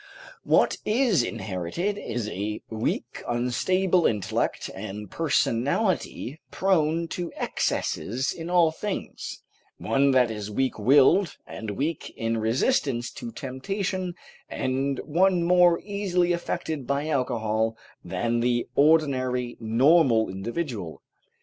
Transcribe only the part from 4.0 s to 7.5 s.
intellect and personality, prone to